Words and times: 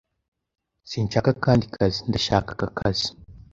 Sinshaka 0.89 1.29
akandi 1.35 1.65
kazi. 1.75 1.99
Ndashaka 2.09 2.49
aka 2.53 2.67
kazi. 2.77 3.07